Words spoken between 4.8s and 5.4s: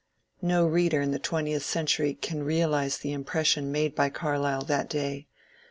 day.